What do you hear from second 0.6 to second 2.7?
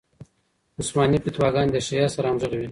عثماني فتواګانې د شیعه سره همغږې وې.